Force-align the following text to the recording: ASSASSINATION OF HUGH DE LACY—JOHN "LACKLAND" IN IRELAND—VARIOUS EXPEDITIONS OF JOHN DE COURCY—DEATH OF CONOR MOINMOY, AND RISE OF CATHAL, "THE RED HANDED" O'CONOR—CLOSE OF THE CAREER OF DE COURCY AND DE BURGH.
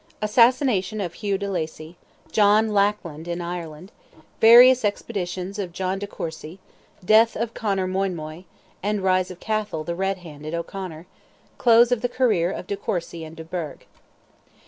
ASSASSINATION 0.23 0.99
OF 0.99 1.13
HUGH 1.13 1.37
DE 1.37 1.47
LACY—JOHN 1.51 2.69
"LACKLAND" 2.73 3.27
IN 3.27 3.39
IRELAND—VARIOUS 3.39 4.83
EXPEDITIONS 4.83 5.59
OF 5.59 5.71
JOHN 5.71 5.99
DE 5.99 6.07
COURCY—DEATH 6.07 7.35
OF 7.35 7.53
CONOR 7.53 7.85
MOINMOY, 7.85 8.45
AND 8.81 9.03
RISE 9.03 9.29
OF 9.29 9.39
CATHAL, 9.39 9.83
"THE 9.83 9.93
RED 9.93 10.17
HANDED" 10.17 10.55
O'CONOR—CLOSE 10.55 11.91
OF 11.91 12.01
THE 12.01 12.09
CAREER 12.09 12.49
OF 12.49 12.65
DE 12.65 12.77
COURCY 12.77 13.23
AND 13.23 13.35
DE 13.35 13.43
BURGH. 13.43 13.85